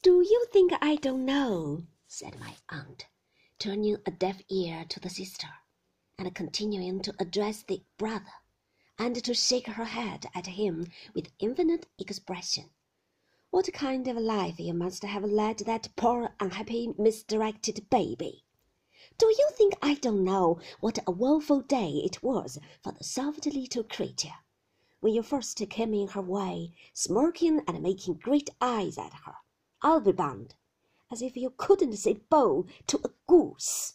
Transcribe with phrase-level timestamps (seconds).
[0.00, 1.88] Do you think I don't know?
[2.06, 3.08] said my aunt,
[3.58, 5.48] turning a deaf ear to the sister,
[6.16, 8.32] and continuing to address the brother,
[8.96, 12.70] and to shake her head at him with infinite expression.
[13.50, 18.44] What kind of life you must have led that poor, unhappy, misdirected baby!
[19.18, 23.46] Do you think I don't know what a woeful day it was for the soft
[23.46, 24.44] little creature,
[25.00, 29.34] when you first came in her way, smirking and making great eyes at her?
[29.80, 30.54] I'll be bound,
[31.10, 33.94] as if you couldn't say bo to a goose.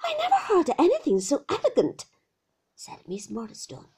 [0.00, 2.06] I never heard anything so elegant,
[2.74, 3.88] said Miss Murdstone.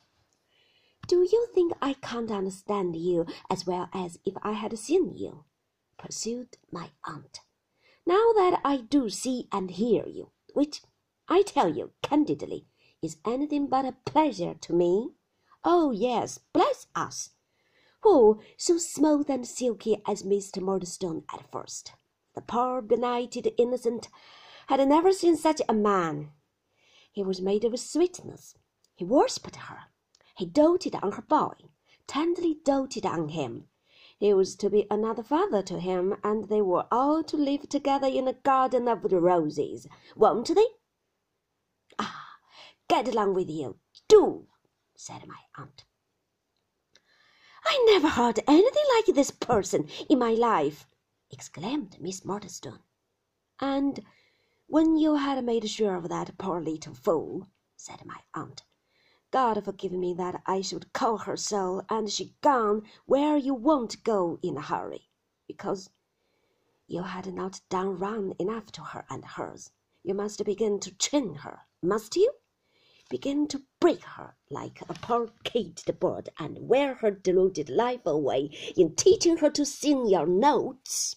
[1.06, 5.44] Do you think I can't understand you as well as if I had seen you?
[5.96, 7.40] pursued my aunt.
[8.06, 10.82] Now that I do see and hear you, which,
[11.28, 12.66] I tell you candidly,
[13.00, 15.12] is anything but a pleasure to me.
[15.64, 17.30] Oh, yes, bless us!
[18.04, 20.60] Who so smooth and silky as Mr.
[20.60, 21.94] Murdstone at first?
[22.34, 24.10] The poor benighted innocent
[24.66, 26.30] had never seen such a man.
[27.10, 28.56] He was made of sweetness.
[28.94, 29.84] He worshipped her.
[30.36, 31.54] He doted on her boy,
[32.06, 33.68] tenderly doted on him.
[34.18, 38.06] He was to be another father to him, and they were all to live together
[38.06, 40.66] in a garden of roses, won't they?
[41.98, 42.36] Ah,
[42.86, 44.46] get along with you, do,
[44.94, 45.86] said my aunt.
[47.66, 50.86] I never heard anything like this person in my life,
[51.30, 52.80] exclaimed Miss Murdstone.
[53.60, 54.04] And
[54.66, 58.62] when you had made sure of that poor little fool, said my aunt,
[59.30, 64.04] God forgive me that I should call her so, and she gone where you won't
[64.04, 65.08] go in a hurry,
[65.46, 65.90] because
[66.86, 69.70] you had not done wrong enough to her and hers.
[70.02, 72.32] You must begin to train her, must you?
[73.10, 78.50] Begin to break her like a poor caged bird and wear her deluded life away
[78.76, 81.16] in teaching her to sing your notes.